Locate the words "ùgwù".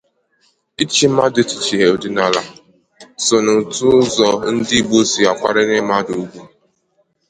6.21-6.41